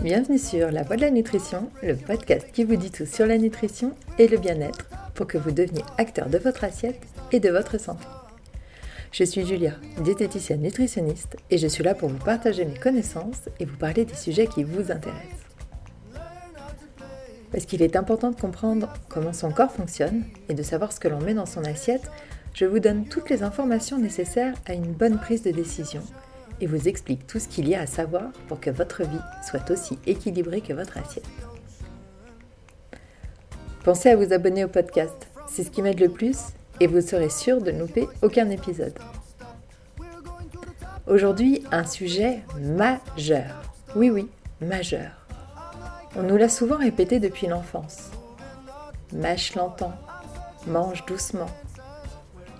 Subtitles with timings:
[0.00, 3.38] Bienvenue sur La Voix de la Nutrition, le podcast qui vous dit tout sur la
[3.38, 7.00] nutrition et le bien-être pour que vous deveniez acteur de votre assiette
[7.32, 8.06] et de votre santé.
[9.10, 13.64] Je suis Julia, diététicienne nutritionniste, et je suis là pour vous partager mes connaissances et
[13.64, 15.46] vous parler des sujets qui vous intéressent.
[17.50, 21.08] Parce qu'il est important de comprendre comment son corps fonctionne et de savoir ce que
[21.08, 22.08] l'on met dans son assiette,
[22.54, 26.02] je vous donne toutes les informations nécessaires à une bonne prise de décision
[26.62, 29.68] et vous explique tout ce qu'il y a à savoir pour que votre vie soit
[29.70, 31.26] aussi équilibrée que votre assiette.
[33.84, 36.38] Pensez à vous abonner au podcast, c'est ce qui m'aide le plus
[36.78, 38.96] et vous serez sûr de ne louper aucun épisode.
[41.08, 43.60] Aujourd'hui, un sujet majeur.
[43.96, 44.28] Oui, oui,
[44.60, 45.10] majeur.
[46.14, 48.10] On nous l'a souvent répété depuis l'enfance.
[49.12, 49.94] Mâche lentement,
[50.68, 51.50] mange doucement.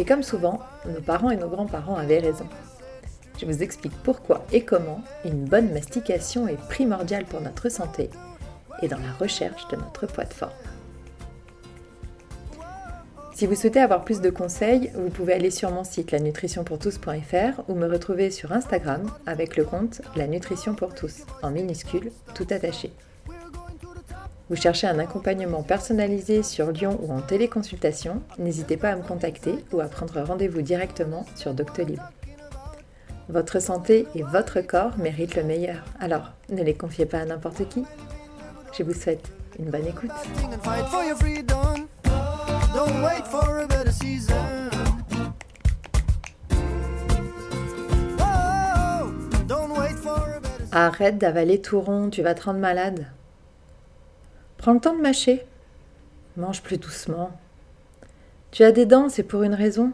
[0.00, 2.48] Et comme souvent, nos parents et nos grands-parents avaient raison.
[3.38, 8.10] Je vous explique pourquoi et comment une bonne mastication est primordiale pour notre santé
[8.82, 10.50] et dans la recherche de notre poids de forme.
[13.34, 17.74] Si vous souhaitez avoir plus de conseils, vous pouvez aller sur mon site lanutritionpourtous.fr ou
[17.74, 22.92] me retrouver sur Instagram avec le compte La Nutrition pour tous, en minuscule, tout attaché.
[24.50, 29.54] Vous cherchez un accompagnement personnalisé sur Lyon ou en téléconsultation, n'hésitez pas à me contacter
[29.72, 31.98] ou à prendre rendez-vous directement sur Doctolib.
[33.32, 37.66] Votre santé et votre corps méritent le meilleur, alors ne les confiez pas à n'importe
[37.66, 37.82] qui.
[38.76, 40.10] Je vous souhaite une bonne écoute.
[50.70, 53.06] Arrête d'avaler tout rond, tu vas te rendre malade.
[54.58, 55.46] Prends le temps de mâcher.
[56.36, 57.30] Mange plus doucement.
[58.50, 59.92] Tu as des dents, c'est pour une raison.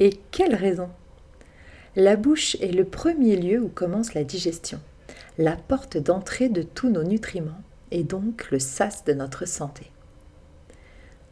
[0.00, 0.90] Et quelle raison?
[1.96, 4.80] La bouche est le premier lieu où commence la digestion,
[5.38, 9.90] la porte d'entrée de tous nos nutriments et donc le sas de notre santé.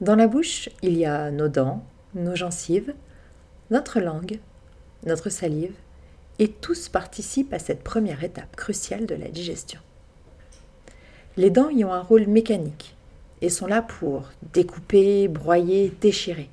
[0.00, 2.94] Dans la bouche, il y a nos dents, nos gencives,
[3.70, 4.40] notre langue,
[5.06, 5.74] notre salive,
[6.40, 9.80] et tous participent à cette première étape cruciale de la digestion.
[11.36, 12.96] Les dents y ont un rôle mécanique
[13.42, 16.50] et sont là pour découper, broyer, déchirer.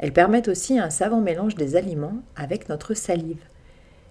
[0.00, 3.44] Elles permettent aussi un savant mélange des aliments avec notre salive,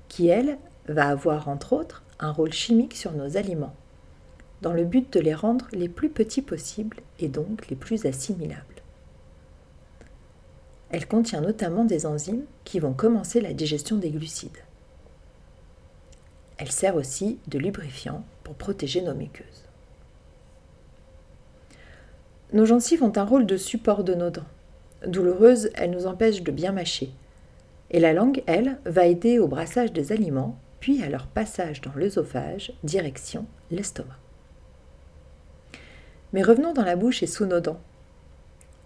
[0.07, 3.75] qui, elle, va avoir entre autres un rôle chimique sur nos aliments,
[4.61, 8.61] dans le but de les rendre les plus petits possibles et donc les plus assimilables.
[10.91, 14.63] Elle contient notamment des enzymes qui vont commencer la digestion des glucides.
[16.57, 19.65] Elle sert aussi de lubrifiant pour protéger nos muqueuses.
[22.53, 24.45] Nos gencives ont un rôle de support de nos dents.
[25.05, 27.11] Douloureuse, elle nous empêche de bien mâcher.
[27.91, 31.93] Et la langue, elle, va aider au brassage des aliments, puis à leur passage dans
[31.95, 34.17] l'œsophage, direction l'estomac.
[36.33, 37.79] Mais revenons dans la bouche et sous nos dents.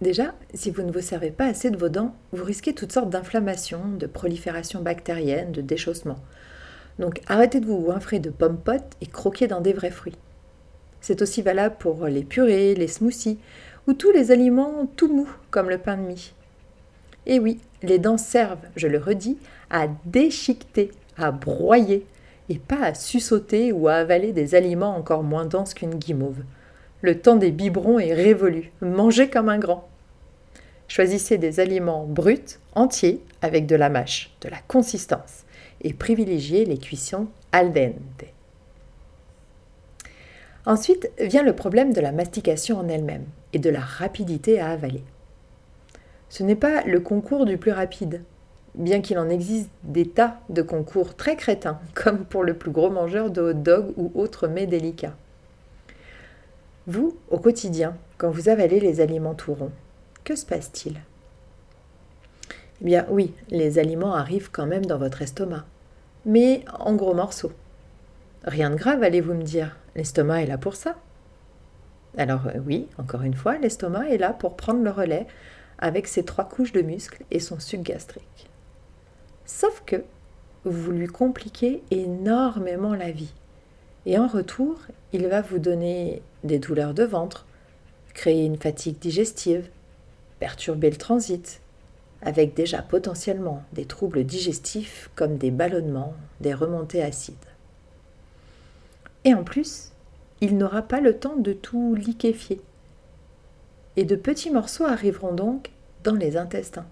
[0.00, 3.10] Déjà, si vous ne vous servez pas assez de vos dents, vous risquez toutes sortes
[3.10, 6.18] d'inflammations, de prolifération bactérienne, de déchaussement.
[6.98, 10.16] Donc arrêtez de vous goinfrer de pommes potes et croquez dans des vrais fruits.
[11.00, 13.38] C'est aussi valable pour les purées, les smoothies
[13.86, 16.32] ou tous les aliments tout mous comme le pain de mie.
[17.26, 19.38] Et oui, les dents servent, je le redis,
[19.70, 22.06] à déchiqueter, à broyer,
[22.48, 26.42] et pas à sussauter ou à avaler des aliments encore moins denses qu'une guimauve.
[27.00, 29.88] Le temps des biberons est révolu, mangez comme un grand.
[30.88, 35.44] Choisissez des aliments bruts, entiers, avec de la mâche, de la consistance,
[35.82, 38.33] et privilégiez les cuissons al dente.
[40.66, 45.02] Ensuite vient le problème de la mastication en elle-même et de la rapidité à avaler.
[46.30, 48.22] Ce n'est pas le concours du plus rapide,
[48.74, 52.90] bien qu'il en existe des tas de concours très crétins, comme pour le plus gros
[52.90, 55.16] mangeur de hot dog ou autres mets délicats.
[56.86, 59.72] Vous, au quotidien, quand vous avalez les aliments tout ronds,
[60.24, 61.00] que se passe-t-il?
[62.80, 65.64] Eh bien oui, les aliments arrivent quand même dans votre estomac,
[66.24, 67.52] mais en gros morceaux.
[68.44, 70.96] Rien de grave, allez-vous me dire, l'estomac est là pour ça.
[72.16, 75.26] Alors euh, oui, encore une fois, l'estomac est là pour prendre le relais
[75.78, 78.50] avec ses trois couches de muscles et son suc gastrique.
[79.44, 80.04] Sauf que
[80.64, 83.34] vous lui compliquez énormément la vie.
[84.06, 84.78] Et en retour,
[85.12, 87.46] il va vous donner des douleurs de ventre,
[88.14, 89.68] créer une fatigue digestive,
[90.38, 91.60] perturber le transit,
[92.22, 97.34] avec déjà potentiellement des troubles digestifs comme des ballonnements, des remontées acides.
[99.24, 99.92] Et en plus,
[100.40, 102.60] il n'aura pas le temps de tout liquéfier.
[103.96, 105.70] Et de petits morceaux arriveront donc
[106.02, 106.86] dans les intestins.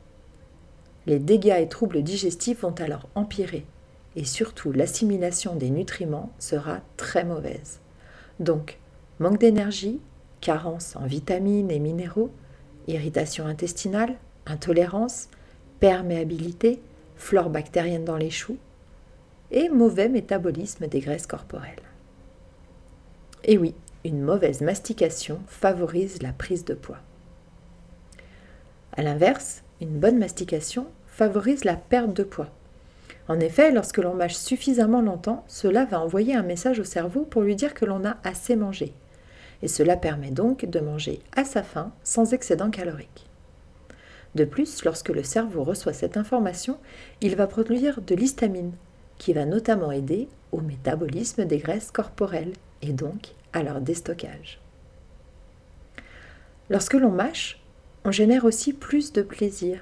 [1.06, 3.66] Les dégâts et troubles digestifs vont alors empirer,
[4.16, 7.80] et surtout l'assimilation des nutriments sera très mauvaise.
[8.40, 8.78] Donc,
[9.18, 10.00] manque d'énergie,
[10.40, 12.30] carence en vitamines et minéraux,
[12.86, 15.28] irritation intestinale, intolérance,
[15.80, 16.80] perméabilité,
[17.16, 18.58] flore bactérienne dans les choux
[19.50, 21.91] et mauvais métabolisme des graisses corporelles.
[23.44, 23.74] Et oui,
[24.04, 27.00] une mauvaise mastication favorise la prise de poids.
[28.96, 32.50] A l'inverse, une bonne mastication favorise la perte de poids.
[33.28, 37.42] En effet, lorsque l'on mâche suffisamment longtemps, cela va envoyer un message au cerveau pour
[37.42, 38.92] lui dire que l'on a assez mangé.
[39.62, 43.28] Et cela permet donc de manger à sa faim sans excédent calorique.
[44.34, 46.78] De plus, lorsque le cerveau reçoit cette information,
[47.20, 48.72] il va produire de l'histamine,
[49.18, 54.60] qui va notamment aider au métabolisme des graisses corporelles et donc à leur déstockage.
[56.70, 57.60] Lorsque l'on mâche,
[58.04, 59.80] on génère aussi plus de plaisir.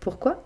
[0.00, 0.44] Pourquoi?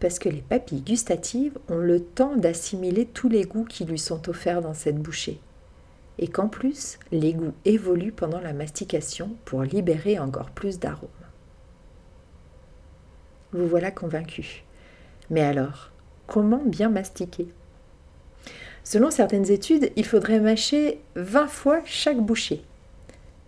[0.00, 4.28] Parce que les papilles gustatives ont le temps d'assimiler tous les goûts qui lui sont
[4.28, 5.40] offerts dans cette bouchée.
[6.18, 11.08] Et qu'en plus, les goûts évoluent pendant la mastication pour libérer encore plus d'arômes.
[13.52, 14.64] Vous voilà convaincu.
[15.30, 15.90] Mais alors,
[16.26, 17.48] comment bien mastiquer?
[18.86, 22.62] Selon certaines études, il faudrait mâcher 20 fois chaque bouchée.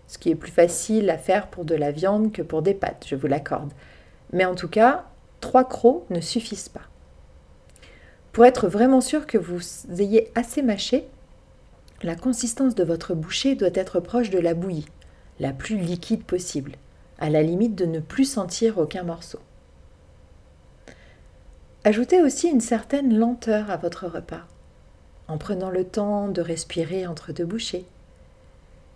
[0.05, 3.05] Ce qui est plus facile à faire pour de la viande que pour des pâtes,
[3.07, 3.71] je vous l'accorde.
[4.33, 5.05] Mais en tout cas,
[5.39, 6.89] trois crocs ne suffisent pas.
[8.33, 9.61] Pour être vraiment sûr que vous
[9.97, 11.07] ayez assez mâché,
[12.03, 14.89] la consistance de votre bouchée doit être proche de la bouillie,
[15.39, 16.73] la plus liquide possible,
[17.17, 19.39] à la limite de ne plus sentir aucun morceau.
[21.85, 24.45] Ajoutez aussi une certaine lenteur à votre repas
[25.29, 27.85] en prenant le temps de respirer entre deux bouchées,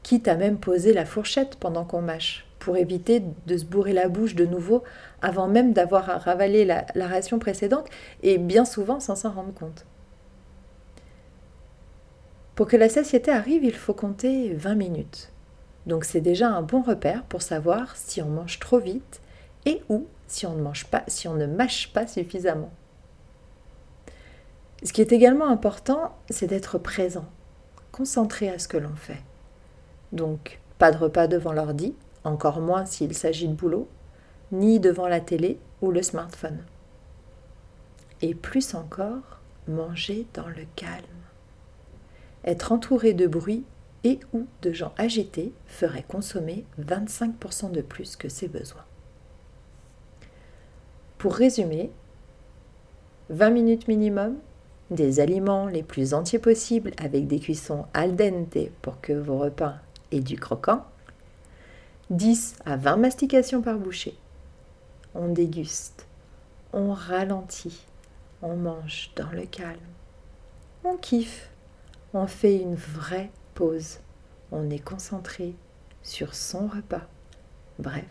[0.01, 4.09] quitte à même poser la fourchette pendant qu'on mâche, pour éviter de se bourrer la
[4.09, 4.83] bouche de nouveau
[5.21, 7.87] avant même d'avoir ravalé la, la ration précédente
[8.23, 9.85] et bien souvent sans s'en rendre compte.
[12.55, 15.31] Pour que la satiété arrive, il faut compter 20 minutes.
[15.85, 19.21] Donc c'est déjà un bon repère pour savoir si on mange trop vite
[19.65, 22.71] et ou si on ne mange pas, si on ne mâche pas suffisamment.
[24.83, 27.25] Ce qui est également important, c'est d'être présent,
[27.91, 29.21] concentré à ce que l'on fait.
[30.11, 31.95] Donc, pas de repas devant l'ordi,
[32.25, 33.87] encore moins s'il s'agit de boulot,
[34.51, 36.63] ni devant la télé ou le smartphone.
[38.21, 41.03] Et plus encore, manger dans le calme.
[42.43, 43.63] Être entouré de bruit
[44.03, 48.83] et ou de gens agités ferait consommer 25% de plus que ses besoins.
[51.17, 51.89] Pour résumer,
[53.29, 54.35] 20 minutes minimum,
[54.93, 59.75] des aliments les plus entiers possibles avec des cuissons al dente pour que vos repas
[60.11, 60.85] aient du croquant,
[62.09, 64.17] 10 à 20 mastications par bouchée.
[65.15, 66.07] On déguste,
[66.71, 67.85] on ralentit,
[68.41, 69.77] on mange dans le calme,
[70.83, 71.49] on kiffe,
[72.13, 73.99] on fait une vraie pause,
[74.51, 75.55] on est concentré
[76.03, 77.07] sur son repas.
[77.79, 78.05] Bref,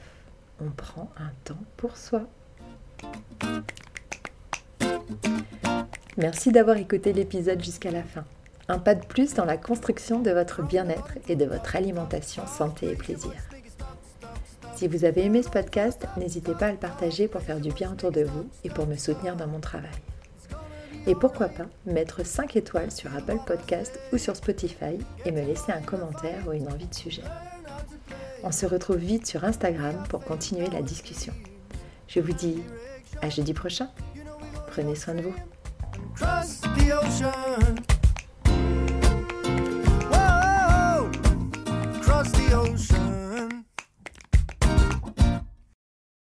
[0.61, 2.27] on prend un temps pour soi.
[6.19, 8.25] Merci d'avoir écouté l'épisode jusqu'à la fin.
[8.69, 12.91] Un pas de plus dans la construction de votre bien-être et de votre alimentation santé
[12.91, 13.33] et plaisir.
[14.77, 17.93] Si vous avez aimé ce podcast, n'hésitez pas à le partager pour faire du bien
[17.93, 19.91] autour de vous et pour me soutenir dans mon travail.
[21.07, 25.73] Et pourquoi pas mettre 5 étoiles sur Apple Podcast ou sur Spotify et me laisser
[25.73, 27.25] un commentaire ou une envie de sujet.
[28.45, 31.33] On se retrouve vite sur Instagram pour continuer la discussion.
[32.07, 32.63] Je vous dis
[33.23, 33.89] à jeudi prochain.
[34.69, 35.35] Prenez soin de vous.
[36.15, 37.85] Cross the ocean.
[40.11, 41.11] Whoa,
[42.03, 43.02] cross the ocean.